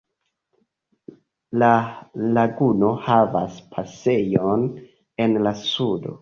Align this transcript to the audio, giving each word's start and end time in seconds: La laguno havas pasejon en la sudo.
La 1.63 1.69
laguno 2.37 2.89
havas 3.09 3.59
pasejon 3.77 4.65
en 5.27 5.39
la 5.49 5.55
sudo. 5.63 6.17